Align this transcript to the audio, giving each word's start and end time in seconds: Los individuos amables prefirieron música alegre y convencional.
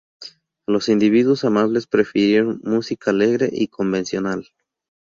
Los 0.67 0.89
individuos 0.89 1.45
amables 1.45 1.85
prefirieron 1.85 2.59
música 2.63 3.11
alegre 3.11 3.49
y 3.53 3.67
convencional. 3.67 4.47